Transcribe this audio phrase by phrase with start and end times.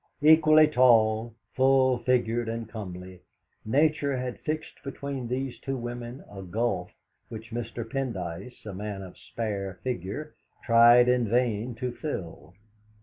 [0.23, 3.21] Equally tall, full figured, and comely,
[3.63, 6.89] Nature had fixed between these two women a gulf
[7.29, 7.87] which Mr.
[7.87, 10.33] Pendyce, a man of spare figure,
[10.63, 12.55] tried in vain to fill.